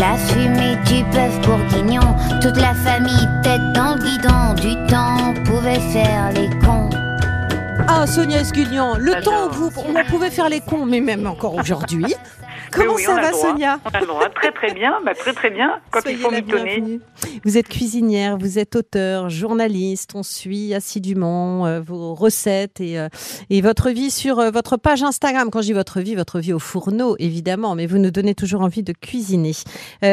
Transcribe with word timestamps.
La 0.00 0.16
fumée 0.16 0.76
du 0.86 1.04
bœuf 1.12 1.38
bourguignon, 1.42 2.00
toute 2.40 2.56
la 2.56 2.72
famille 2.72 3.28
tête 3.42 3.60
dans 3.74 3.96
le 3.96 4.02
guidon. 4.02 4.54
Du 4.54 4.86
temps, 4.90 5.18
on 5.28 5.44
pouvait 5.44 5.78
faire 5.78 6.32
les 6.32 6.48
cons. 6.64 6.88
Ah, 7.86 8.06
Sonia 8.06 8.40
Esguignan, 8.40 8.96
le 8.96 9.22
temps 9.22 9.48
où 9.48 9.52
vous, 9.52 9.70
on 9.76 10.04
pouvait 10.10 10.30
faire 10.30 10.48
les 10.48 10.62
cons, 10.62 10.86
mais 10.86 11.02
même 11.02 11.26
encore 11.26 11.54
aujourd'hui. 11.54 12.06
Comment 12.72 12.94
Oui, 12.94 13.02
ça 13.02 13.14
va, 13.14 13.30
droit. 13.30 13.50
Sonia 13.50 13.80
On 13.84 13.88
a 13.88 14.00
le 14.00 14.06
droit. 14.06 14.28
Très 14.28 14.52
très 14.52 14.72
bien, 14.72 14.98
bah, 15.04 15.14
très 15.14 15.32
très 15.32 15.50
bien. 15.50 15.80
Quand 15.90 16.00
Soyez 16.00 16.16
il 16.16 16.22
faut 16.22 16.30
mitonner. 16.30 17.00
Vous 17.44 17.58
êtes 17.58 17.68
cuisinière, 17.68 18.36
vous 18.38 18.58
êtes 18.58 18.76
auteur, 18.76 19.28
journaliste. 19.28 20.12
On 20.14 20.22
suit 20.22 20.74
assidûment 20.74 21.66
euh, 21.66 21.80
vos 21.80 22.14
recettes 22.14 22.80
et, 22.80 22.98
euh, 22.98 23.08
et 23.50 23.60
votre 23.60 23.90
vie 23.90 24.10
sur 24.10 24.38
euh, 24.38 24.50
votre 24.50 24.76
page 24.76 25.02
Instagram. 25.02 25.50
Quand 25.50 25.60
je 25.60 25.66
dis 25.66 25.72
votre 25.72 26.00
vie, 26.00 26.14
votre 26.14 26.38
vie 26.38 26.52
au 26.52 26.58
fourneau, 26.58 27.16
évidemment, 27.18 27.74
mais 27.74 27.86
vous 27.86 27.98
nous 27.98 28.10
donnez 28.10 28.34
toujours 28.34 28.62
envie 28.62 28.82
de 28.82 28.92
cuisiner. 28.92 29.52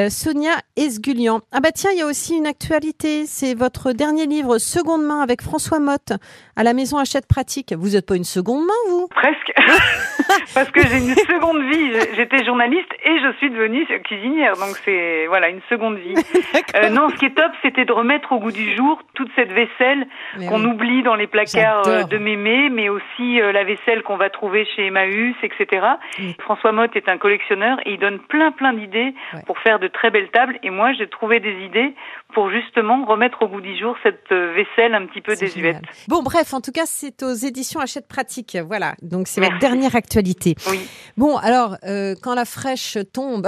Sonia 0.10 0.52
Esgulian. 0.76 1.42
Ah 1.52 1.60
bah 1.60 1.71
tiens, 1.74 1.92
il 1.94 2.00
y 2.00 2.02
a 2.02 2.05
aussi 2.08 2.36
une 2.36 2.47
actualité. 2.47 3.25
C'est 3.25 3.54
votre 3.54 3.92
dernier 3.92 4.25
livre, 4.25 4.58
Seconde 4.58 5.04
main, 5.04 5.21
avec 5.21 5.42
François 5.42 5.80
Motte, 5.80 6.14
à 6.55 6.64
la 6.64 6.74
maison 6.74 6.97
Hachette 6.97 7.28
Pratique. 7.28 7.74
Vous 7.78 7.89
n'êtes 7.89 8.05
pas 8.05 8.16
une 8.16 8.24
seconde 8.24 8.66
main, 8.66 8.74
vous? 8.89 9.08
Presque. 9.08 9.54
Parce 10.54 10.69
que 10.71 10.82
j'ai 10.82 10.97
une 10.97 11.16
seconde 11.16 11.61
vie. 11.71 12.16
J'étais 12.16 12.44
journaliste 12.47 12.92
et 13.04 13.19
je 13.19 13.32
suis 13.37 13.50
devenue 13.51 13.86
cuisinière. 14.04 14.54
Donc 14.54 14.75
c'est 14.86 15.28
voilà 15.28 15.50
une 15.50 15.61
seconde 15.69 15.97
vie. 15.97 16.15
Euh, 16.75 16.89
non, 16.89 17.10
ce 17.10 17.15
qui 17.15 17.25
est 17.25 17.36
top, 17.36 17.51
c'était 17.61 17.86
de 17.86 17.92
remettre 17.93 18.32
au 18.32 18.39
goût 18.39 18.51
du 18.51 18.75
jour 18.75 19.01
toute 19.14 19.29
cette 19.36 19.51
vaisselle 19.51 20.05
qu'on 20.50 20.64
oui. 20.64 20.71
oublie 20.71 21.02
dans 21.04 21.15
les 21.15 21.25
placards 21.28 21.88
euh, 21.88 22.04
de 22.04 22.18
mémé, 22.18 22.69
mais 22.69 22.89
aussi 22.89 23.41
euh, 23.41 23.52
la 23.52 23.64
vaisselle 23.64 24.04
qu'on 24.04 24.18
va 24.18 24.29
trouver 24.29 24.65
chez 24.75 24.88
Emmaüs, 24.88 25.36
etc. 25.43 25.86
Oui. 26.19 26.36
François 26.39 26.71
Motte 26.71 26.96
est 26.96 27.10
un 27.10 27.18
collectionneur 27.18 27.79
et 27.86 27.93
il 27.93 28.00
donne 28.00 28.19
plein 28.19 28.52
plein 28.52 28.74
d'idées 28.74 29.14
Ouais. 29.33 29.41
pour 29.46 29.57
faire 29.60 29.79
de 29.79 29.88
très 29.88 30.10
belles 30.11 30.29
tables. 30.29 30.57
Et 30.64 30.69
moi, 30.69 30.93
j'ai 30.93 31.07
trouvé 31.07 31.39
des 31.39 31.55
idées 31.64 31.93
pour 32.34 32.50
justement 32.52 33.06
remettre 33.06 33.42
au 33.42 33.48
goût 33.48 33.61
du 33.61 33.78
jour 33.78 33.95
cette 34.03 34.31
euh, 34.31 34.53
vaisselle 34.53 34.94
un 34.94 35.06
petit 35.08 35.22
peu 35.22 35.33
désuète. 35.36 35.53
génial. 35.53 35.81
Bon, 36.08 36.22
bref, 36.23 36.53
en 36.53 36.61
tout 36.61 36.72
cas, 36.72 36.86
c'est 36.86 37.23
aux 37.23 37.34
éditions 37.34 37.80
Hachette 37.80 38.08
Pratique. 38.08 38.58
Voilà, 38.67 38.95
donc 39.02 39.28
c'est 39.28 39.42
votre 39.42 39.59
dernière 39.59 39.95
actualité. 39.95 40.56
Oui. 40.69 40.80
Bon, 41.16 41.38
alors, 41.38 41.78
euh, 41.86 42.16
quand 42.22 42.36
la 42.36 42.45
fraîche 42.45 42.97
tombe, 43.14 43.47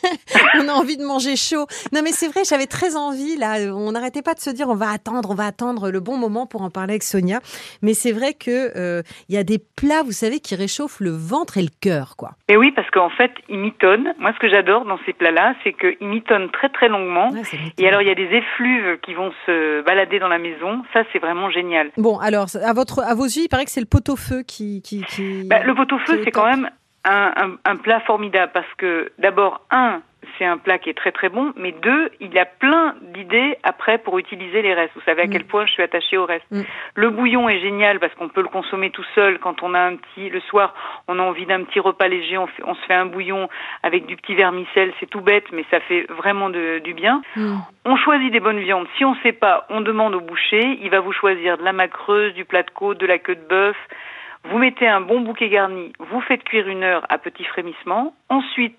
on 0.60 0.68
a 0.68 0.72
envie 0.72 0.96
de 0.96 1.04
manger 1.04 1.36
chaud. 1.36 1.66
Non, 1.92 2.00
mais 2.02 2.12
c'est 2.12 2.28
vrai, 2.28 2.42
j'avais 2.48 2.66
très 2.66 2.96
envie, 2.96 3.36
là. 3.36 3.56
On 3.74 3.92
n'arrêtait 3.92 4.22
pas 4.22 4.34
de 4.34 4.40
se 4.40 4.50
dire, 4.50 4.68
on 4.68 4.74
va 4.74 4.90
attendre, 4.90 5.30
on 5.30 5.34
va 5.34 5.46
attendre 5.46 5.90
le 5.90 6.00
bon 6.00 6.16
moment 6.16 6.46
pour 6.46 6.62
en 6.62 6.70
parler 6.70 6.92
avec 6.94 7.02
Sonia. 7.04 7.40
Mais 7.82 7.94
c'est 7.94 8.12
vrai 8.12 8.34
que 8.34 8.76
euh, 8.76 9.02
il 9.28 9.34
y 9.34 9.38
a 9.38 9.44
des 9.44 9.58
plats, 9.58 10.02
vous 10.02 10.12
savez, 10.12 10.40
qui 10.40 10.54
réchauffent 10.54 11.00
le 11.00 11.10
ventre 11.10 11.58
et 11.58 11.62
le 11.62 11.70
cœur, 11.80 12.16
quoi. 12.16 12.32
Et 12.48 12.56
oui, 12.56 12.72
parce 12.72 12.90
qu'en 12.90 13.10
fait, 13.10 13.32
il 13.48 13.58
mitonne. 13.58 14.12
Moi, 14.18 14.32
ce 14.34 14.38
que 14.38 14.48
j'adore 14.48 14.84
dans 14.84 14.98
ces 15.06 15.12
plats-là, 15.12 15.54
c'est 15.64 15.72
qu'il 15.72 16.08
mitonne 16.08 16.50
très 16.50 16.68
très 16.68 16.88
longuement. 16.88 17.30
Ouais, 17.30 17.42
Et 17.78 17.88
alors, 17.88 18.02
il 18.02 18.08
y 18.08 18.10
a 18.10 18.15
des 18.16 18.24
effluves 18.24 18.98
qui 19.02 19.14
vont 19.14 19.30
se 19.46 19.82
balader 19.82 20.18
dans 20.18 20.28
la 20.28 20.38
maison. 20.38 20.82
Ça, 20.92 21.04
c'est 21.12 21.20
vraiment 21.20 21.50
génial. 21.50 21.90
Bon, 21.96 22.18
alors, 22.18 22.48
à, 22.60 22.72
votre, 22.72 23.04
à 23.04 23.14
vos 23.14 23.24
yeux, 23.24 23.44
il 23.44 23.48
paraît 23.48 23.64
que 23.64 23.70
c'est 23.70 23.80
le 23.80 23.86
pot-au-feu 23.86 24.42
qui... 24.42 24.82
qui, 24.82 25.04
qui... 25.04 25.46
Bah, 25.48 25.62
le 25.62 25.74
pot-au-feu, 25.74 26.20
c'est 26.24 26.32
quand 26.32 26.46
même 26.46 26.68
un, 27.04 27.32
un, 27.36 27.50
un 27.64 27.76
plat 27.76 28.00
formidable 28.00 28.50
parce 28.52 28.72
que, 28.76 29.12
d'abord, 29.18 29.64
un, 29.70 30.00
c'est 30.38 30.44
un 30.44 30.58
plat 30.58 30.78
qui 30.78 30.90
est 30.90 30.94
très 30.94 31.12
très 31.12 31.28
bon, 31.28 31.52
mais 31.56 31.72
deux, 31.72 32.10
il 32.20 32.36
a 32.38 32.44
plein 32.44 32.94
d'idées 33.00 33.56
après 33.62 33.98
pour 33.98 34.18
utiliser 34.18 34.62
les 34.62 34.74
restes. 34.74 34.92
Vous 34.94 35.00
savez 35.02 35.22
à 35.22 35.26
Mm. 35.26 35.30
quel 35.30 35.44
point 35.44 35.66
je 35.66 35.72
suis 35.72 35.82
attachée 35.82 36.16
au 36.16 36.24
reste. 36.26 36.44
Mm. 36.50 36.62
Le 36.94 37.10
bouillon 37.10 37.48
est 37.48 37.60
génial 37.60 37.98
parce 38.00 38.14
qu'on 38.14 38.28
peut 38.28 38.42
le 38.42 38.48
consommer 38.48 38.90
tout 38.90 39.04
seul 39.14 39.38
quand 39.38 39.62
on 39.62 39.74
a 39.74 39.80
un 39.80 39.96
petit, 39.96 40.28
le 40.30 40.40
soir, 40.40 40.74
on 41.08 41.18
a 41.18 41.22
envie 41.22 41.46
d'un 41.46 41.64
petit 41.64 41.80
repas 41.80 42.08
léger, 42.08 42.38
on, 42.38 42.46
fait- 42.46 42.62
on 42.64 42.74
se 42.74 42.84
fait 42.86 42.94
un 42.94 43.06
bouillon 43.06 43.48
avec 43.82 44.06
du 44.06 44.16
petit 44.16 44.34
vermicelle, 44.34 44.92
c'est 45.00 45.10
tout 45.10 45.20
bête, 45.20 45.46
mais 45.52 45.64
ça 45.70 45.80
fait 45.80 46.06
vraiment 46.10 46.50
de- 46.50 46.78
du 46.80 46.94
bien. 46.94 47.22
Hmm. 47.36 47.56
On 47.84 47.96
choisit 47.96 48.32
des 48.32 48.40
bonnes 48.40 48.60
viandes. 48.60 48.86
Si 48.98 49.04
on 49.04 49.14
ne 49.14 49.20
sait 49.22 49.32
pas, 49.32 49.66
on 49.70 49.80
demande 49.80 50.14
au 50.14 50.20
boucher. 50.20 50.78
Il 50.82 50.90
va 50.90 51.00
vous 51.00 51.12
choisir 51.12 51.56
de 51.58 51.62
la 51.64 51.72
macreuse, 51.72 52.34
du 52.34 52.44
plat 52.44 52.62
de 52.62 52.70
côte, 52.70 52.98
de 52.98 53.06
la 53.06 53.18
queue 53.18 53.36
de 53.36 53.46
bœuf. 53.48 53.76
Vous 54.44 54.58
mettez 54.58 54.86
un 54.86 55.00
bon 55.00 55.20
bouquet 55.20 55.48
garni. 55.48 55.92
Vous 55.98 56.20
faites 56.20 56.44
cuire 56.44 56.68
une 56.68 56.84
heure 56.84 57.04
à 57.08 57.18
petit 57.18 57.42
frémissement. 57.44 58.14
Ensuite, 58.28 58.78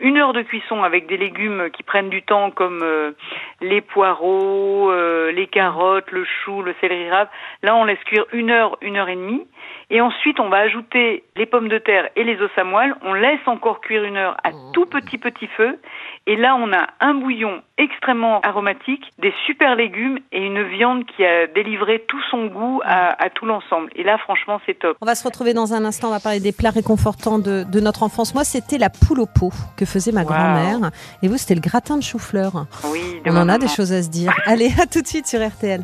une 0.00 0.18
heure 0.18 0.32
de 0.32 0.42
cuisson 0.42 0.82
avec 0.82 1.06
des 1.06 1.16
légumes 1.16 1.70
qui 1.72 1.82
prennent 1.82 2.10
du 2.10 2.22
temps 2.22 2.50
comme 2.50 2.80
euh, 2.82 3.12
les 3.60 3.80
poireaux, 3.80 4.90
euh, 4.90 5.30
les 5.32 5.46
carottes, 5.46 6.10
le 6.10 6.24
chou, 6.24 6.62
le 6.62 6.74
céleri 6.80 7.10
rave. 7.10 7.28
Là, 7.62 7.76
on 7.76 7.84
laisse 7.84 8.02
cuire 8.04 8.26
une 8.32 8.50
heure, 8.50 8.76
une 8.80 8.96
heure 8.96 9.08
et 9.08 9.16
demie. 9.16 9.46
Et 9.90 10.00
ensuite, 10.00 10.40
on 10.40 10.48
va 10.48 10.58
ajouter 10.58 11.24
les 11.36 11.46
pommes 11.46 11.68
de 11.68 11.78
terre 11.78 12.08
et 12.16 12.24
les 12.24 12.40
os 12.40 12.50
à 12.56 12.64
moelle. 12.64 12.94
On 13.02 13.12
laisse 13.12 13.46
encore 13.46 13.80
cuire 13.80 14.04
une 14.04 14.16
heure 14.16 14.36
à 14.42 14.50
tout 14.72 14.86
petit 14.86 15.18
petit 15.18 15.46
feu. 15.46 15.78
Et 16.26 16.36
là, 16.36 16.56
on 16.56 16.72
a 16.72 16.86
un 17.00 17.14
bouillon 17.14 17.62
extrêmement 17.76 18.40
aromatique, 18.40 19.12
des 19.18 19.34
super 19.46 19.76
légumes 19.76 20.18
et 20.32 20.44
une 20.44 20.62
viande 20.62 21.04
qui 21.04 21.24
a 21.24 21.46
délivré 21.46 22.04
tout 22.08 22.20
son 22.30 22.46
goût 22.46 22.80
à, 22.84 23.22
à 23.22 23.30
tout 23.30 23.46
l'ensemble. 23.46 23.90
Et 23.94 24.02
là, 24.02 24.16
franchement, 24.18 24.60
c'est 24.64 24.78
top. 24.78 24.96
On 25.02 25.06
va 25.06 25.14
se 25.14 25.24
retrouver 25.24 25.54
dans 25.54 25.74
un 25.74 25.84
instant, 25.84 26.08
on 26.08 26.12
va 26.12 26.20
parler 26.20 26.40
des 26.40 26.52
plats 26.52 26.70
réconfortants 26.70 27.38
de, 27.38 27.64
de 27.64 27.80
notre 27.80 28.02
enfance. 28.02 28.34
Moi, 28.34 28.44
c'était 28.44 28.78
la 28.78 28.90
poule 28.90 29.20
au 29.20 29.26
pot 29.26 29.52
que 29.76 29.83
faisait 29.86 30.12
ma 30.12 30.22
Wow. 30.22 30.28
grand-mère. 30.28 30.90
Et 31.22 31.28
vous, 31.28 31.36
c'était 31.36 31.54
le 31.54 31.60
gratin 31.60 31.96
de 31.96 32.02
chou-fleur. 32.02 32.66
Oui, 32.84 33.20
de 33.24 33.30
On 33.30 33.34
en 33.34 33.40
a 33.42 33.44
maman. 33.44 33.58
des 33.58 33.68
choses 33.68 33.92
à 33.92 34.02
se 34.02 34.08
dire. 34.10 34.32
Allez, 34.46 34.70
à 34.80 34.86
tout 34.86 35.00
de 35.02 35.06
suite 35.06 35.26
sur 35.26 35.46
RTL. 35.46 35.82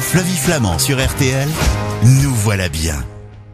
Flavie 0.00 0.36
Flamand 0.36 0.78
sur 0.78 0.96
RTL, 0.98 1.48
nous 2.22 2.34
voilà 2.34 2.68
bien. 2.68 2.94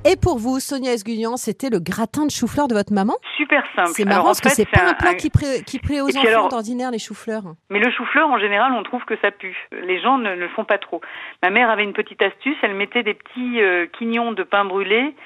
Et 0.09 0.15
pour 0.15 0.39
vous, 0.39 0.61
Sonia 0.61 0.93
Esguignan, 0.93 1.37
c'était 1.37 1.69
le 1.69 1.81
gratin 1.81 2.27
de 2.27 2.31
chou-fleur 2.31 2.69
de 2.69 2.75
votre 2.75 2.93
maman? 2.93 3.15
Super 3.37 3.65
simple. 3.75 3.91
C'est 3.93 4.03
Alors, 4.07 4.19
marrant 4.19 4.23
en 4.27 4.27
parce 4.29 4.41
que 4.41 4.51
c'est 4.51 4.65
pas 4.71 4.89
un 4.91 4.95
plat 4.95 5.11
un- 5.11 5.15
qui, 5.15 5.31
plaît, 5.31 5.63
qui 5.67 5.81
plaît 5.81 6.01
aux 6.01 6.09
enfants 6.09 6.29
alors- 6.29 6.49
d'ordinaire, 6.49 6.93
les 6.93 7.01
choux-fleurs. 7.01 7.43
Mais 7.71 7.81
le 7.81 7.91
chou-fleur, 7.91 8.29
en 8.29 8.39
général, 8.39 8.71
on 8.73 8.85
trouve 8.85 9.03
que 9.05 9.15
ça 9.21 9.33
pue. 9.33 9.57
Les 9.73 10.01
gens 10.01 10.17
ne, 10.19 10.31
ne 10.31 10.37
le 10.37 10.49
font 10.51 10.65
pas 10.65 10.79
trop. 10.79 11.01
Ma 11.43 11.51
mère 11.51 11.69
avait 11.71 11.83
une 11.83 11.93
petite 11.93 12.23
astuce, 12.23 12.57
elle 12.63 12.75
mettait 12.75 13.03
des 13.03 13.15
petits 13.15 13.61
euh, 13.61 13.87
quignons 13.99 14.31
de 14.31 14.45
pain 14.45 14.65
brûlé 14.65 15.17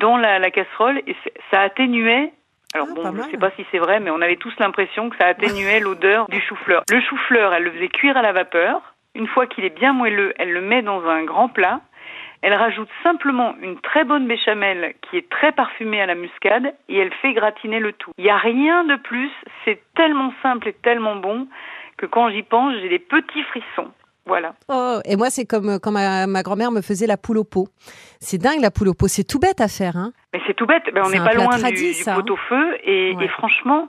dans 0.00 0.16
la, 0.16 0.38
la 0.38 0.50
casserole 0.50 1.02
et 1.06 1.14
ça 1.50 1.60
atténuait. 1.60 2.32
Alors 2.74 2.88
Ah, 2.90 2.94
bon, 2.94 3.04
je 3.12 3.20
mal. 3.20 3.30
sais 3.30 3.38
pas 3.38 3.50
si 3.56 3.64
c'est 3.70 3.78
vrai, 3.78 4.00
mais 4.00 4.10
on 4.10 4.20
avait 4.20 4.36
tous 4.36 4.54
l'impression 4.58 5.10
que 5.10 5.16
ça 5.16 5.26
atténuait 5.26 5.80
l'odeur 5.80 6.26
du 6.28 6.40
chou-fleur. 6.40 6.82
Le 6.90 7.00
chou-fleur, 7.00 7.52
elle 7.54 7.64
le 7.64 7.72
faisait 7.72 7.88
cuire 7.88 8.16
à 8.16 8.22
la 8.22 8.32
vapeur. 8.32 8.80
Une 9.14 9.26
fois 9.26 9.46
qu'il 9.46 9.64
est 9.64 9.74
bien 9.76 9.92
moelleux, 9.92 10.32
elle 10.38 10.52
le 10.52 10.60
met 10.60 10.82
dans 10.82 11.04
un 11.08 11.24
grand 11.24 11.48
plat. 11.48 11.80
Elle 12.42 12.54
rajoute 12.54 12.88
simplement 13.02 13.54
une 13.60 13.78
très 13.80 14.04
bonne 14.04 14.26
béchamel 14.26 14.94
qui 15.02 15.18
est 15.18 15.28
très 15.28 15.52
parfumée 15.52 16.00
à 16.00 16.06
la 16.06 16.14
muscade 16.14 16.72
et 16.88 16.96
elle 16.96 17.12
fait 17.14 17.34
gratiner 17.34 17.80
le 17.80 17.92
tout. 17.92 18.12
Il 18.16 18.24
n'y 18.24 18.30
a 18.30 18.38
rien 18.38 18.84
de 18.84 18.96
plus, 18.96 19.30
c'est 19.64 19.82
tellement 19.94 20.32
simple 20.42 20.68
et 20.68 20.72
tellement 20.72 21.16
bon 21.16 21.48
que 21.98 22.06
quand 22.06 22.30
j'y 22.30 22.42
pense, 22.42 22.74
j'ai 22.80 22.88
des 22.88 22.98
petits 22.98 23.42
frissons. 23.42 23.92
Voilà. 24.30 24.54
Oh, 24.68 25.00
et 25.04 25.16
moi, 25.16 25.28
c'est 25.28 25.44
comme 25.44 25.80
quand 25.80 25.90
ma, 25.90 26.26
ma 26.28 26.42
grand-mère 26.44 26.70
me 26.70 26.82
faisait 26.82 27.08
la 27.08 27.16
poule 27.16 27.38
au 27.38 27.44
pot. 27.44 27.66
C'est 28.20 28.38
dingue, 28.38 28.60
la 28.60 28.70
poule 28.70 28.88
au 28.88 28.94
pot. 28.94 29.08
C'est 29.08 29.24
tout 29.24 29.40
bête 29.40 29.60
à 29.60 29.66
faire. 29.66 29.96
Hein 29.96 30.12
Mais 30.32 30.40
c'est 30.46 30.54
tout 30.54 30.66
bête, 30.66 30.84
ben, 30.94 31.02
on 31.04 31.10
n'est 31.10 31.18
pas 31.18 31.32
loin 31.34 31.48
tradi, 31.58 31.94
du, 31.94 32.02
du 32.04 32.08
hein. 32.08 32.14
pot-au-feu 32.14 32.76
et, 32.84 33.14
Ouais. 33.16 33.24
et 33.24 33.28
franchement, 33.28 33.88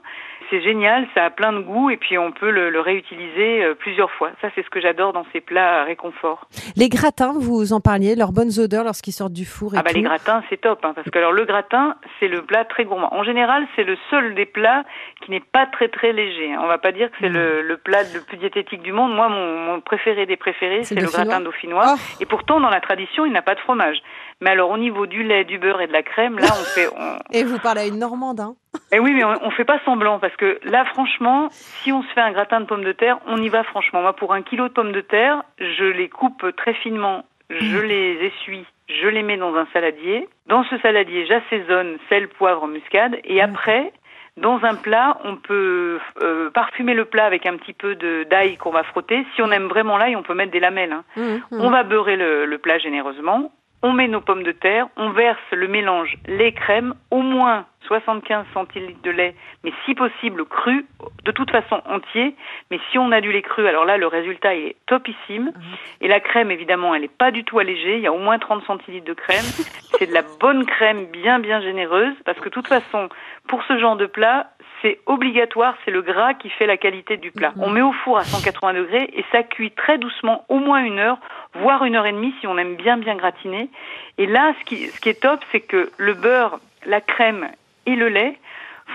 c'est 0.52 0.60
génial, 0.62 1.08
ça 1.14 1.24
a 1.24 1.30
plein 1.30 1.52
de 1.52 1.60
goût 1.60 1.88
et 1.90 1.96
puis 1.96 2.16
on 2.18 2.30
peut 2.30 2.50
le, 2.50 2.68
le 2.70 2.78
réutiliser 2.80 3.64
euh, 3.64 3.74
plusieurs 3.74 4.10
fois. 4.12 4.30
Ça, 4.40 4.48
c'est 4.54 4.62
ce 4.64 4.70
que 4.70 4.80
j'adore 4.80 5.12
dans 5.12 5.24
ces 5.32 5.40
plats 5.40 5.82
réconfort. 5.84 6.46
les 6.76 6.88
gratins, 6.88 7.32
vous 7.36 7.72
en 7.72 7.80
parliez, 7.80 8.14
leurs 8.14 8.32
bonnes 8.32 8.52
odeurs 8.58 8.84
lorsqu'ils 8.84 9.12
sortent 9.12 9.32
du 9.32 9.44
four 9.46 9.74
et 9.74 9.78
Ah 9.78 9.82
bah 9.82 9.90
tout. 9.90 9.96
les 9.96 10.02
gratins, 10.02 10.42
c'est 10.50 10.60
top, 10.60 10.84
hein, 10.84 10.92
parce 10.94 11.08
que 11.10 11.18
alors 11.18 11.32
le 11.32 11.44
gratin, 11.46 11.96
c'est 12.20 12.28
le 12.28 12.42
plat 12.42 12.64
très 12.64 12.84
gourmand. 12.84 13.12
En 13.14 13.24
général, 13.24 13.66
c'est 13.74 13.84
le 13.84 13.96
seul 14.10 14.34
des 14.34 14.46
plats 14.46 14.84
qui 15.24 15.30
n'est 15.30 15.40
pas 15.40 15.66
très 15.66 15.88
très 15.88 16.12
léger. 16.12 16.52
hein. 16.52 16.60
On 16.62 16.66
va 16.68 16.78
pas 16.78 16.92
dire 16.92 17.10
que 17.10 17.16
c'est 17.20 17.30
Mm. 17.30 17.34
le, 17.34 17.62
le 17.62 17.76
plat 17.78 18.02
le 18.14 18.20
plus 18.20 18.36
diététique 18.36 18.82
du 18.82 18.92
monde. 18.92 19.14
Moi, 19.14 19.28
mon, 19.30 19.58
mon 19.58 19.80
préféré 19.80 20.26
des 20.26 20.36
préférés, 20.36 20.84
C'est 20.84 20.94
le 20.94 21.06
gratin 21.06 21.40
dauphinois 21.40 21.84
dauphinois. 21.86 21.94
Oh. 21.96 22.22
Et 22.22 22.26
pourtant, 22.26 22.60
dans 22.60 22.68
la 22.70 22.80
tradition, 22.80 23.24
il 23.24 23.32
n'a 23.32 23.42
pas 23.42 23.54
de 23.54 23.60
fromage. 23.60 23.96
Mais 24.42 24.50
alors, 24.50 24.70
au 24.70 24.76
niveau 24.76 25.06
du 25.06 25.22
lait, 25.22 25.44
du 25.44 25.58
beurre 25.58 25.80
et 25.80 25.86
de 25.86 25.92
la 25.92 26.02
crème, 26.02 26.36
là, 26.38 26.48
on 26.50 26.64
fait, 26.74 26.88
on, 26.88 27.16
Et 27.32 27.44
vous 27.44 27.58
parlez 27.60 27.82
à 27.82 27.86
une 27.86 27.98
Normande. 28.00 28.40
Hein 28.40 28.54
Eh 28.92 28.98
oui, 28.98 29.12
mais 29.14 29.22
on, 29.24 29.34
on 29.44 29.50
fait 29.52 29.64
pas 29.64 29.78
semblant 29.84 30.18
parce 30.18 30.34
que 30.36 30.58
là, 30.64 30.84
franchement, 30.86 31.48
si 31.50 31.92
on 31.92 32.02
se 32.02 32.08
fait 32.08 32.20
un 32.20 32.32
gratin 32.32 32.60
de 32.60 32.66
pommes 32.66 32.82
de 32.84 32.92
terre, 32.92 33.18
on 33.28 33.40
y 33.40 33.48
va 33.48 33.62
franchement. 33.62 34.02
Moi, 34.02 34.14
pour 34.14 34.34
un 34.34 34.42
kilo 34.42 34.66
de 34.68 34.72
pommes 34.72 34.90
de 34.92 35.00
terre, 35.00 35.42
je 35.58 35.84
les 35.84 36.08
coupe 36.08 36.44
très 36.56 36.74
finement, 36.74 37.24
je 37.50 37.78
les 37.92 38.18
essuie, 38.26 38.66
je 38.88 39.06
les 39.06 39.22
mets 39.22 39.36
dans 39.36 39.54
un 39.54 39.66
saladier. 39.72 40.28
Dans 40.48 40.64
ce 40.64 40.76
saladier, 40.78 41.24
j'assaisonne 41.26 41.98
sel, 42.08 42.26
poivre, 42.28 42.66
muscade, 42.66 43.16
et 43.24 43.40
après. 43.40 43.92
Dans 44.38 44.64
un 44.64 44.74
plat, 44.74 45.18
on 45.24 45.36
peut 45.36 45.98
euh, 46.22 46.48
parfumer 46.50 46.94
le 46.94 47.04
plat 47.04 47.26
avec 47.26 47.44
un 47.44 47.58
petit 47.58 47.74
peu 47.74 47.94
de 47.96 48.24
d'ail 48.30 48.56
qu'on 48.56 48.70
va 48.70 48.82
frotter. 48.82 49.26
Si 49.36 49.42
on 49.42 49.50
aime 49.52 49.66
vraiment 49.68 49.98
l'ail, 49.98 50.16
on 50.16 50.22
peut 50.22 50.32
mettre 50.34 50.50
des 50.52 50.58
lamelles. 50.58 50.92
hein. 50.94 51.04
Hum, 51.18 51.40
hum. 51.50 51.60
On 51.60 51.68
va 51.70 51.82
beurrer 51.82 52.16
le, 52.16 52.46
le 52.46 52.58
plat 52.58 52.78
généreusement. 52.78 53.52
On 53.82 53.92
met 53.92 54.08
nos 54.08 54.20
pommes 54.20 54.44
de 54.44 54.52
terre, 54.52 54.88
on 54.96 55.10
verse 55.10 55.38
le 55.52 55.68
mélange 55.68 56.16
lait 56.26 56.52
crème, 56.52 56.94
au 57.10 57.20
moins 57.20 57.66
75 57.86 58.46
centilitres 58.54 59.02
de 59.02 59.10
lait, 59.10 59.34
mais 59.64 59.72
si 59.84 59.94
possible 59.94 60.44
cru, 60.44 60.86
de 61.24 61.30
toute 61.32 61.50
façon 61.50 61.80
entier. 61.86 62.34
Mais 62.70 62.80
si 62.90 62.98
on 62.98 63.12
a 63.12 63.20
du 63.20 63.32
lait 63.32 63.42
cru, 63.42 63.66
alors 63.66 63.84
là 63.84 63.96
le 63.96 64.06
résultat 64.06 64.54
est 64.54 64.76
topissime. 64.86 65.52
Mhm. 65.54 65.62
Et 66.00 66.08
la 66.08 66.20
crème 66.20 66.50
évidemment, 66.50 66.94
elle 66.94 67.02
n'est 67.02 67.08
pas 67.08 67.30
du 67.30 67.44
tout 67.44 67.58
allégée. 67.58 67.96
Il 67.96 68.02
y 68.02 68.06
a 68.06 68.12
au 68.12 68.18
moins 68.18 68.38
30 68.38 68.64
centilitres 68.64 69.06
de 69.06 69.14
crème. 69.14 69.44
C'est 69.98 70.06
de 70.06 70.14
la 70.14 70.22
bonne 70.40 70.64
crème 70.64 71.06
bien 71.06 71.38
bien 71.38 71.60
généreuse 71.60 72.14
parce 72.24 72.38
que 72.38 72.46
de 72.46 72.54
toute 72.54 72.68
façon, 72.68 73.08
pour 73.46 73.62
ce 73.64 73.78
genre 73.78 73.96
de 73.96 74.06
plat, 74.06 74.50
c'est 74.80 74.98
obligatoire, 75.06 75.76
c'est 75.84 75.90
le 75.90 76.02
gras 76.02 76.34
qui 76.34 76.50
fait 76.50 76.66
la 76.66 76.76
qualité 76.76 77.16
du 77.16 77.30
plat. 77.30 77.52
Mhm. 77.54 77.62
On 77.62 77.70
met 77.70 77.82
au 77.82 77.92
four 77.92 78.18
à 78.18 78.24
180 78.24 78.74
degrés 78.74 79.10
et 79.14 79.24
ça 79.30 79.42
cuit 79.42 79.70
très 79.70 79.96
doucement, 79.98 80.44
au 80.48 80.58
moins 80.58 80.82
une 80.82 80.98
heure, 80.98 81.18
voire 81.54 81.84
une 81.84 81.94
heure 81.94 82.06
et 82.06 82.12
demie 82.12 82.34
si 82.40 82.46
on 82.46 82.58
aime 82.58 82.74
bien 82.74 82.96
bien 82.96 83.14
gratiner. 83.14 83.70
Et 84.18 84.26
là, 84.26 84.52
ce 84.58 84.64
qui, 84.64 84.88
ce 84.88 85.00
qui 85.00 85.08
est 85.08 85.20
top, 85.20 85.40
c'est 85.52 85.60
que 85.60 85.90
le 85.98 86.14
beurre, 86.14 86.58
la 86.84 87.00
crème 87.00 87.48
et 87.86 87.94
le 87.94 88.08
lait 88.08 88.38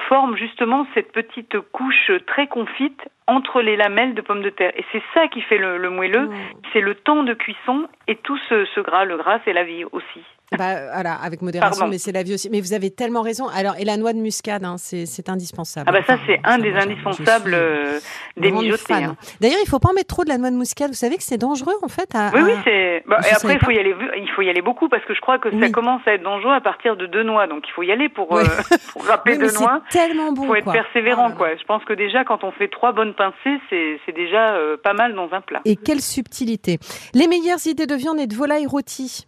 forment 0.09 0.35
justement 0.35 0.85
cette 0.93 1.11
petite 1.11 1.59
couche 1.71 2.11
très 2.27 2.47
confite 2.47 3.01
entre 3.25 3.61
les 3.61 3.75
lamelles 3.75 4.13
de 4.13 4.21
pommes 4.21 4.43
de 4.43 4.49
terre. 4.49 4.71
Et 4.75 4.85
c'est 4.91 5.03
ça 5.13 5.27
qui 5.27 5.41
fait 5.41 5.57
le, 5.57 5.89
moelleux, 5.89 6.29
c'est 6.71 6.81
le 6.81 6.95
temps 6.95 7.23
de 7.23 7.33
cuisson 7.33 7.87
et 8.07 8.15
tout 8.15 8.37
ce, 8.49 8.65
ce 8.65 8.79
gras. 8.79 9.05
Le 9.05 9.17
gras, 9.17 9.39
c'est 9.45 9.53
la 9.53 9.63
vie 9.63 9.85
aussi. 9.85 10.23
Bah, 10.57 10.93
voilà, 10.93 11.15
avec 11.15 11.41
modération, 11.41 11.87
mais 11.87 11.97
c'est 11.97 12.13
la 12.13 12.23
vie 12.23 12.33
aussi. 12.33 12.49
Mais 12.49 12.61
vous 12.61 12.73
avez 12.73 12.89
tellement 12.89 13.21
raison. 13.21 13.47
Alors, 13.49 13.75
et 13.77 13.83
la 13.83 13.97
noix 13.97 14.13
de 14.13 14.19
muscade, 14.19 14.63
hein, 14.63 14.75
c'est 14.77 15.29
indispensable. 15.29 15.89
Ah 15.89 15.91
bah 15.91 16.03
ça, 16.07 16.17
c'est 16.25 16.39
un 16.45 16.57
des 16.57 16.73
indispensables 16.73 17.53
euh, 17.53 17.99
des 18.37 18.51
mijotés. 18.51 18.93
Hein. 18.93 19.17
D'ailleurs, 19.41 19.59
il 19.61 19.67
faut 19.67 19.79
pas 19.79 19.89
en 19.89 19.93
mettre 19.93 20.07
trop 20.07 20.23
de 20.23 20.29
la 20.29 20.37
noix 20.37 20.49
de 20.49 20.55
muscade. 20.55 20.89
Vous 20.89 20.95
savez 20.95 21.17
que 21.17 21.23
c'est 21.23 21.37
dangereux, 21.37 21.75
en 21.81 21.89
fait. 21.89 22.09
À, 22.15 22.31
oui, 22.33 22.41
oui, 22.45 22.53
c'est. 22.63 23.03
Bah, 23.07 23.19
et 23.29 23.33
après, 23.33 23.55
il 23.55 23.59
faut 23.59 23.71
y 23.71 23.77
aller. 23.77 23.93
Il 24.17 24.29
faut 24.35 24.41
y 24.41 24.49
aller 24.49 24.61
beaucoup 24.61 24.87
parce 24.87 25.03
que 25.03 25.13
je 25.13 25.19
crois 25.19 25.37
que 25.37 25.49
ça 25.59 25.69
commence 25.69 26.01
à 26.07 26.13
être 26.13 26.23
dangereux 26.23 26.53
à 26.53 26.61
partir 26.61 26.95
de 26.95 27.07
deux 27.07 27.23
noix. 27.23 27.47
Donc, 27.47 27.63
il 27.67 27.71
faut 27.71 27.83
y 27.83 27.91
aller 27.91 28.07
pour 28.07 28.37
euh, 28.37 28.43
pour 28.93 29.05
râper 29.05 29.37
deux 29.37 29.51
noix. 29.51 29.81
Tellement 29.89 30.31
bon. 30.31 30.43
Il 30.43 30.47
faut 30.47 30.55
être 30.55 30.71
persévérant, 30.71 31.31
oh 31.33 31.37
quoi. 31.37 31.55
Je 31.57 31.63
pense 31.65 31.83
que 31.83 31.93
déjà, 31.93 32.23
quand 32.23 32.45
on 32.45 32.51
fait 32.51 32.69
trois 32.69 32.93
bonnes 32.93 33.13
pincées, 33.13 33.59
c'est 33.69 34.15
déjà 34.15 34.55
euh, 34.55 34.77
pas 34.77 34.93
mal 34.93 35.13
dans 35.13 35.29
un 35.33 35.41
plat. 35.41 35.59
Et 35.65 35.75
quelle 35.75 36.01
subtilité 36.01 36.79
Les 37.13 37.27
meilleures 37.27 37.65
idées 37.65 37.87
de 37.87 37.95
viande 37.95 38.19
et 38.19 38.27
de 38.27 38.35
volaille 38.35 38.65
rôtie. 38.65 39.27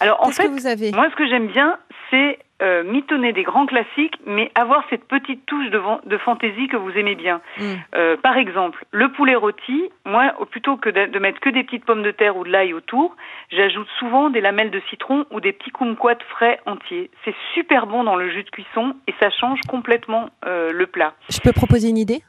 Alors 0.00 0.24
en 0.24 0.30
fait, 0.30 0.48
vous 0.48 0.66
avez 0.66 0.92
moi 0.92 1.08
ce 1.10 1.16
que 1.16 1.26
j'aime 1.26 1.46
bien, 1.46 1.78
c'est 2.10 2.38
euh, 2.62 2.84
mitonner 2.84 3.32
des 3.32 3.42
grands 3.42 3.66
classiques, 3.66 4.16
mais 4.26 4.50
avoir 4.54 4.84
cette 4.88 5.04
petite 5.04 5.44
touche 5.44 5.70
de, 5.70 5.80
de 6.08 6.18
fantaisie 6.18 6.68
que 6.68 6.76
vous 6.76 6.90
aimez 6.92 7.14
bien. 7.14 7.40
Mm. 7.58 7.62
Euh, 7.96 8.16
par 8.16 8.36
exemple, 8.36 8.84
le 8.92 9.10
poulet 9.10 9.34
rôti, 9.34 9.90
moi, 10.04 10.32
plutôt 10.50 10.76
que 10.76 10.88
de, 10.88 11.18
mettre 11.18 11.40
que 11.40 11.50
des 11.50 11.64
petites 11.64 11.84
pommes 11.84 12.02
de 12.02 12.12
terre 12.12 12.36
ou 12.36 12.44
de 12.44 12.50
l'ail 12.50 12.72
autour, 12.72 13.16
j'ajoute 13.50 13.88
souvent 13.98 14.30
des 14.30 14.40
lamelles 14.40 14.70
de 14.70 14.80
citron 14.88 15.26
ou 15.32 15.40
des 15.40 15.52
petits 15.52 15.72
kumquats 15.72 16.24
frais 16.30 16.60
entiers. 16.64 17.10
C'est 17.24 17.34
super 17.54 17.86
bon 17.86 18.04
dans 18.04 18.16
le 18.16 18.30
jus 18.30 18.44
de 18.44 18.50
cuisson 18.50 18.94
et 19.08 19.14
ça 19.20 19.30
change 19.30 19.60
complètement 19.68 20.30
euh, 20.46 20.72
le 20.72 20.86
plat. 20.86 21.14
Je 21.28 21.40
peux 21.40 21.52
proposer 21.52 21.88
une 21.88 21.98
idée? 21.98 22.22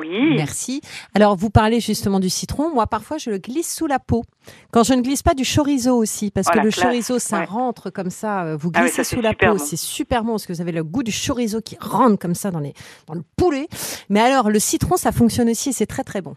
Oui. 0.00 0.34
Merci. 0.36 0.80
Alors, 1.14 1.36
vous 1.36 1.50
parlez 1.50 1.80
justement 1.80 2.20
du 2.20 2.30
citron. 2.30 2.72
Moi, 2.72 2.86
parfois, 2.86 3.18
je 3.18 3.30
le 3.30 3.38
glisse 3.38 3.74
sous 3.74 3.86
la 3.86 3.98
peau. 3.98 4.24
Quand 4.72 4.82
je 4.82 4.94
ne 4.94 5.02
glisse 5.02 5.22
pas 5.22 5.34
du 5.34 5.44
chorizo 5.44 5.96
aussi, 5.96 6.30
parce 6.30 6.48
que 6.48 6.58
le 6.58 6.70
chorizo, 6.70 7.18
ça 7.18 7.44
rentre 7.44 7.90
comme 7.90 8.10
ça. 8.10 8.44
Euh, 8.44 8.56
vous 8.56 8.70
ah 8.74 8.82
glissez 8.82 9.04
sous 9.04 9.20
la 9.20 9.34
peau, 9.34 9.58
c'est 9.58 9.76
super 9.76 10.24
bon, 10.24 10.32
parce 10.32 10.46
que 10.46 10.52
vous 10.52 10.60
avez 10.60 10.72
le 10.72 10.84
goût 10.84 11.02
du 11.02 11.12
chorizo 11.12 11.60
qui 11.60 11.76
rentre 11.80 12.18
comme 12.18 12.34
ça 12.34 12.50
dans, 12.50 12.60
les, 12.60 12.74
dans 13.06 13.14
le 13.14 13.22
poulet. 13.36 13.68
Mais 14.08 14.20
alors, 14.20 14.50
le 14.50 14.58
citron, 14.58 14.96
ça 14.96 15.12
fonctionne 15.12 15.50
aussi 15.50 15.70
et 15.70 15.72
c'est 15.72 15.86
très, 15.86 16.04
très 16.04 16.20
bon. 16.20 16.34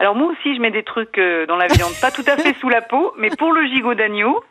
Alors 0.00 0.14
moi 0.14 0.32
aussi, 0.32 0.54
je 0.54 0.60
mets 0.60 0.70
des 0.70 0.82
trucs 0.82 1.18
euh, 1.18 1.46
dans 1.46 1.56
la 1.56 1.66
viande, 1.66 1.92
pas 2.00 2.10
tout 2.10 2.24
à 2.26 2.36
fait 2.36 2.54
sous 2.54 2.68
la 2.68 2.80
peau, 2.80 3.12
mais 3.16 3.30
pour 3.30 3.52
le 3.52 3.64
gigot 3.66 3.94
d'agneau, 3.94 4.42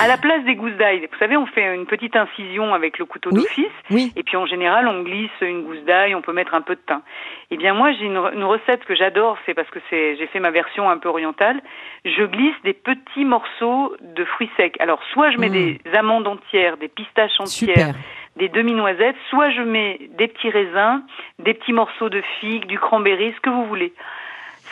à 0.00 0.06
la 0.06 0.16
place 0.16 0.44
des 0.44 0.54
gousses 0.54 0.76
d'ail, 0.76 1.08
vous 1.10 1.18
savez, 1.18 1.36
on 1.36 1.46
fait 1.46 1.74
une 1.74 1.86
petite 1.86 2.16
incision 2.16 2.74
avec 2.74 2.98
le 2.98 3.04
couteau 3.04 3.30
d'office, 3.30 3.66
et 3.90 4.22
puis 4.22 4.36
en 4.36 4.46
général, 4.46 4.86
on 4.86 5.02
glisse 5.02 5.30
une 5.40 5.62
gousse 5.62 5.82
d'ail, 5.84 6.14
on 6.14 6.22
peut 6.22 6.32
mettre 6.32 6.54
un 6.54 6.60
peu 6.60 6.74
de 6.74 6.80
thym. 6.86 7.00
Eh 7.50 7.56
bien 7.56 7.74
moi, 7.74 7.92
j'ai 7.92 8.04
une, 8.04 8.18
recette 8.44 8.84
que 8.84 8.94
j'adore, 8.94 9.36
c'est 9.46 9.54
parce 9.54 9.68
que 9.70 9.78
c'est, 9.90 10.16
j'ai 10.16 10.26
fait 10.26 10.40
ma 10.40 10.50
version 10.50 10.88
un 10.88 10.98
peu 10.98 11.08
orientale. 11.08 11.60
Je 12.04 12.24
glisse 12.24 12.56
des 12.62 12.74
petits 12.74 13.24
morceaux 13.24 13.94
de 14.00 14.24
fruits 14.24 14.50
secs. 14.56 14.76
Alors 14.80 15.00
soit 15.12 15.30
je 15.30 15.38
mets 15.38 15.48
mmh. 15.48 15.52
des 15.52 15.80
amandes 15.94 16.26
entières, 16.26 16.76
des 16.76 16.88
pistaches 16.88 17.38
entières. 17.38 17.94
des 18.36 18.48
demi-noisettes, 18.48 19.16
soit 19.30 19.50
je 19.50 19.62
mets 19.62 19.98
des 20.18 20.28
petits 20.28 20.50
raisins, 20.50 21.02
des 21.38 21.54
petits 21.54 21.72
morceaux 21.72 22.08
de 22.08 22.20
figues, 22.40 22.66
du 22.66 22.78
cranberry, 22.78 23.32
ce 23.36 23.40
que 23.40 23.50
vous 23.50 23.66
voulez. 23.66 23.92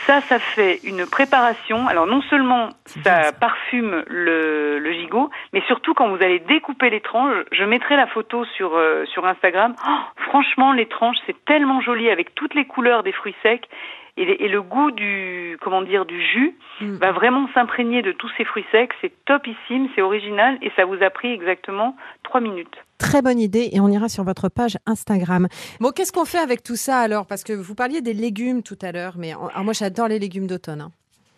Ça, 0.07 0.21
ça 0.23 0.39
fait 0.39 0.81
une 0.85 1.07
préparation. 1.07 1.87
Alors 1.87 2.07
non 2.07 2.23
seulement 2.23 2.71
ça 2.87 3.33
parfume 3.33 4.03
le, 4.09 4.79
le, 4.79 4.93
gigot, 4.93 5.31
mais 5.53 5.63
surtout 5.69 5.95
quand 5.95 6.09
vous 6.09 6.23
allez 6.23 6.41
découper 6.41 6.91
les 6.91 7.01
tranches, 7.01 7.45
je 7.53 7.65
mettrai 7.65 7.97
la 7.97 8.07
photo 8.07 8.45
sur 8.57 8.75
euh, 8.75 9.05
sur 9.07 9.27
Instagram. 9.27 9.75
Oh, 9.87 10.23
franchement, 10.29 10.73
les 10.73 10.87
tranches, 10.87 11.19
c'est 11.27 11.45
tellement 11.45 11.81
joli 11.81 12.11
avec 12.11 12.35
toutes 12.35 12.55
les 12.55 12.65
couleurs 12.65 13.03
des 13.03 13.13
fruits 13.13 13.37
secs 13.43 13.69
et, 14.17 14.45
et, 14.45 14.49
le 14.49 14.61
goût 14.61 14.91
du 14.91 15.57
comment 15.61 15.83
dire 15.83 16.05
du 16.05 16.21
jus 16.21 16.55
mm. 16.81 16.97
va 16.97 17.13
vraiment 17.13 17.49
s'imprégner 17.55 18.03
de 18.03 18.13
tous 18.13 18.31
ces 18.37 18.45
fruits 18.45 18.67
secs. 18.73 18.93
C'est 19.01 19.13
topissime, 19.25 19.89
c'est 19.95 20.03
original 20.03 20.59
et 20.63 20.71
ça 20.77 20.85
vous 20.85 21.03
a 21.03 21.11
pris 21.11 21.33
exactement 21.33 21.97
trois 22.23 22.41
minutes. 22.41 22.77
Très 23.03 23.21
bonne 23.21 23.41
idée 23.41 23.71
et 23.73 23.81
on 23.81 23.89
ira 23.89 24.09
sur 24.09 24.23
votre 24.23 24.49
page 24.49 24.79
Instagram. 24.87 25.49
Bon, 25.81 25.91
qu'est-ce 25.91 26.13
qu'on 26.13 26.25
fait 26.25 26.39
avec 26.39 26.63
tout 26.63 26.77
ça 26.77 26.99
alors? 26.99 27.27
Parce 27.27 27.43
que 27.43 27.53
vous 27.53 27.75
parliez 27.75 28.01
des 28.01 28.13
légumes 28.13 28.63
tout 28.63 28.79
à 28.81 28.93
l'heure, 28.93 29.15
mais 29.19 29.33
moi 29.35 29.73
j'adore 29.73 30.07
les 30.07 30.21
légumes 30.21 30.47
d'automne. 30.47 30.83
Hein. 30.83 30.93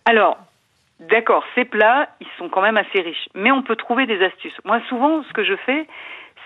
Alors, 0.05 0.37
d'accord, 1.01 1.43
ces 1.55 1.65
plats, 1.65 2.11
ils 2.21 2.29
sont 2.37 2.51
quand 2.51 2.61
même 2.61 2.77
assez 2.77 3.01
riches, 3.01 3.29
mais 3.35 3.51
on 3.51 3.63
peut 3.63 3.77
trouver 3.77 4.05
des 4.07 4.23
astuces. 4.23 4.55
Moi, 4.67 4.81
souvent, 4.91 5.23
ce 5.23 5.33
que 5.33 5.43
je 5.43 5.57
fais, 5.65 5.89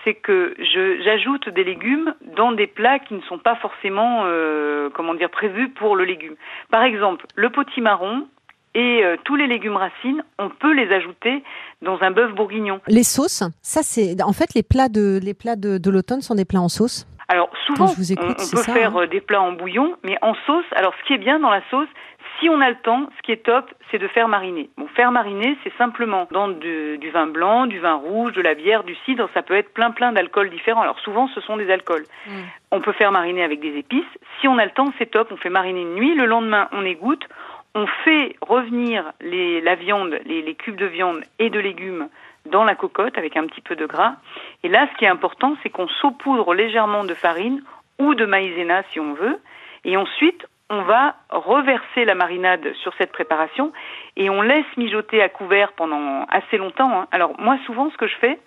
c'est 0.05 0.13
que 0.13 0.55
j'ajoute 1.03 1.49
des 1.49 1.65
légumes 1.65 2.15
dans 2.37 2.53
des 2.53 2.67
plats 2.67 2.99
qui 2.99 3.13
ne 3.13 3.21
sont 3.21 3.39
pas 3.39 3.55
forcément, 3.55 4.21
euh, 4.23 4.89
comment 4.93 5.15
dire, 5.15 5.29
prévus 5.29 5.67
pour 5.67 5.97
le 5.97 6.05
légume. 6.05 6.35
Par 6.71 6.83
exemple, 6.83 7.25
le 7.35 7.49
potimarron 7.49 8.25
et 8.75 9.03
euh, 9.03 9.17
tous 9.23 9.35
les 9.35 9.47
légumes 9.47 9.75
racines, 9.75 10.23
on 10.37 10.49
peut 10.49 10.73
les 10.73 10.93
ajouter 10.93 11.43
dans 11.81 12.01
un 12.01 12.11
bœuf 12.11 12.33
bourguignon. 12.33 12.81
Les 12.87 13.03
sauces, 13.03 13.43
ça 13.61 13.81
c'est, 13.83 14.21
en 14.21 14.33
fait, 14.33 14.53
les 14.53 14.63
plats 14.63 14.89
de 14.89 15.19
les 15.21 15.33
plats 15.33 15.55
de, 15.55 15.77
de 15.77 15.89
l'automne 15.89 16.21
sont 16.21 16.35
des 16.35 16.45
plats 16.45 16.61
en 16.61 16.69
sauce. 16.69 17.07
Alors 17.29 17.51
souvent, 17.67 17.85
on, 17.85 17.95
peut 17.95 18.63
faire 18.63 18.97
hein. 18.97 19.03
euh, 19.03 19.07
des 19.07 19.21
plats 19.21 19.41
en 19.41 19.51
bouillon, 19.51 19.95
mais 20.03 20.17
en 20.23 20.33
sauce. 20.47 20.65
Alors 20.75 20.93
ce 20.99 21.07
qui 21.07 21.13
est 21.13 21.19
bien 21.19 21.39
dans 21.39 21.51
la 21.51 21.61
sauce, 21.69 21.87
si 22.39 22.49
on 22.49 22.59
a 22.59 22.69
le 22.69 22.75
temps, 22.77 23.07
ce 23.17 23.21
qui 23.21 23.31
est 23.31 23.43
top, 23.43 23.69
c'est 23.91 23.99
de 23.99 24.07
faire 24.07 24.27
mariner. 24.27 24.69
Bon, 24.77 24.87
faire 24.95 25.11
mariner, 25.11 25.55
c'est 25.63 25.73
simplement 25.77 26.27
dans 26.31 26.47
du, 26.47 26.97
vin 27.13 27.27
blanc, 27.27 27.67
du 27.67 27.79
vin 27.79 27.95
rouge, 27.95 28.33
de 28.33 28.41
la 28.41 28.55
bière, 28.55 28.83
du 28.83 28.95
cidre. 29.05 29.29
Ça 29.35 29.43
peut 29.43 29.55
être 29.55 29.73
plein 29.73 29.91
plein 29.91 30.11
d'alcools 30.11 30.49
différents. 30.49 30.81
Alors 30.81 30.99
souvent, 30.99 31.27
ce 31.35 31.41
sont 31.41 31.57
des 31.57 31.69
alcools. 31.69 32.05
Mm. 32.27 32.31
On 32.71 32.81
peut 32.81 32.93
faire 32.93 33.11
mariner 33.11 33.43
avec 33.43 33.59
des 33.59 33.77
épices. 33.77 34.05
Si 34.41 34.47
on 34.47 34.57
a 34.57 34.65
le 34.65 34.71
temps, 34.71 34.91
c'est 34.97 35.11
top. 35.11 35.27
On 35.31 35.37
fait 35.37 35.49
mariner 35.49 35.81
une 35.81 35.93
nuit. 35.93 36.15
Le 36.15 36.25
lendemain, 36.25 36.67
on 36.71 36.83
égoutte. 36.83 37.25
On 37.75 37.85
fait 38.03 38.35
revenir 38.41 39.11
les, 39.21 39.61
la 39.61 39.75
viande, 39.75 40.19
les, 40.25 40.41
les 40.41 40.55
cubes 40.55 40.75
de 40.75 40.85
viande 40.85 41.21
et 41.37 41.49
de 41.49 41.59
légumes 41.59 42.09
dans 42.45 42.63
la 42.63 42.75
cocotte 42.75 43.17
avec 43.17 43.37
un 43.37 43.45
petit 43.45 43.61
peu 43.61 43.75
de 43.75 43.85
gras. 43.85 44.15
Et 44.63 44.69
là, 44.69 44.87
ce 44.91 44.97
qui 44.97 45.05
est 45.05 45.09
important, 45.09 45.55
c'est 45.61 45.69
qu'on 45.69 45.87
saupoudre 45.87 46.53
légèrement 46.53 47.03
de 47.03 47.13
farine 47.13 47.61
ou 47.99 48.15
de 48.15 48.25
maïzena 48.25 48.83
si 48.91 48.99
on 48.99 49.13
veut. 49.13 49.39
Et 49.85 49.97
ensuite, 49.97 50.45
on 50.69 50.81
va 50.83 51.15
reverser 51.29 52.05
la 52.05 52.15
marinade 52.15 52.73
sur 52.83 52.93
cette 52.97 53.11
préparation 53.11 53.71
et 54.15 54.29
on 54.29 54.41
laisse 54.41 54.65
mijoter 54.77 55.21
à 55.21 55.29
couvert 55.29 55.71
pendant 55.73 56.25
assez 56.29 56.57
longtemps. 56.57 57.01
Hein. 57.01 57.07
Alors 57.11 57.39
moi, 57.39 57.57
souvent, 57.65 57.89
ce 57.89 57.97
que 57.97 58.07
je 58.07 58.15
fais, 58.17 58.39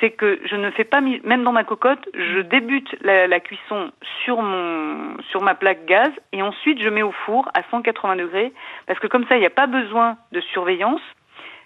c'est 0.00 0.10
que 0.10 0.38
je 0.44 0.56
ne 0.56 0.70
fais 0.70 0.84
pas, 0.84 1.00
même 1.00 1.44
dans 1.44 1.52
ma 1.52 1.64
cocotte, 1.64 2.08
je 2.14 2.40
débute 2.40 2.94
la, 3.00 3.40
cuisson 3.40 3.90
sur 4.24 4.42
mon, 4.42 5.16
sur 5.30 5.42
ma 5.42 5.54
plaque 5.54 5.86
gaz 5.86 6.10
et 6.32 6.42
ensuite 6.42 6.80
je 6.80 6.88
mets 6.88 7.02
au 7.02 7.12
four 7.12 7.48
à 7.54 7.62
180 7.70 8.16
degrés 8.16 8.52
parce 8.86 8.98
que 9.00 9.06
comme 9.06 9.26
ça, 9.26 9.36
il 9.36 9.40
n'y 9.40 9.46
a 9.46 9.50
pas 9.50 9.66
besoin 9.66 10.16
de 10.32 10.40
surveillance 10.40 11.00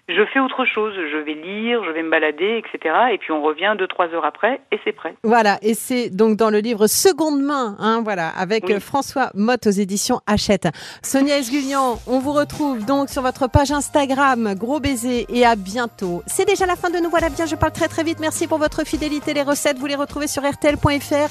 je 0.09 0.25
fais 0.33 0.39
autre 0.39 0.65
chose. 0.65 0.93
Je 0.95 1.17
vais 1.17 1.33
lire, 1.33 1.83
je 1.85 1.91
vais 1.91 2.03
me 2.03 2.09
balader, 2.09 2.61
etc. 2.61 2.95
Et 3.13 3.17
puis 3.17 3.31
on 3.31 3.41
revient 3.41 3.73
deux, 3.77 3.87
trois 3.87 4.07
heures 4.07 4.25
après 4.25 4.59
et 4.71 4.79
c'est 4.83 4.91
prêt. 4.91 5.15
Voilà. 5.23 5.57
Et 5.61 5.73
c'est 5.73 6.09
donc 6.09 6.35
dans 6.37 6.49
le 6.49 6.59
livre 6.59 6.87
Seconde 6.87 7.41
main, 7.41 7.75
hein, 7.79 8.01
voilà, 8.03 8.29
avec 8.29 8.69
euh, 8.69 8.79
François 8.79 9.29
Motte 9.33 9.67
aux 9.67 9.71
éditions 9.71 10.19
Hachette. 10.27 10.67
Sonia 11.01 11.37
Esguignan, 11.37 11.99
on 12.07 12.19
vous 12.19 12.33
retrouve 12.33 12.85
donc 12.85 13.09
sur 13.09 13.21
votre 13.21 13.47
page 13.47 13.71
Instagram. 13.71 14.55
Gros 14.55 14.79
baiser 14.79 15.25
et 15.29 15.45
à 15.45 15.55
bientôt. 15.55 16.21
C'est 16.27 16.45
déjà 16.45 16.65
la 16.65 16.75
fin 16.75 16.89
de 16.89 16.97
Nous 16.97 17.09
voilà 17.09 17.29
bien. 17.29 17.45
Je 17.45 17.55
parle 17.55 17.71
très 17.71 17.87
très 17.87 18.03
vite. 18.03 18.19
Merci 18.19 18.47
pour 18.47 18.57
votre 18.57 18.85
fidélité. 18.85 19.33
Les 19.33 19.43
recettes, 19.43 19.77
vous 19.77 19.87
les 19.87 19.95
retrouvez 19.95 20.27
sur 20.27 20.43
rtl.fr. 20.43 21.29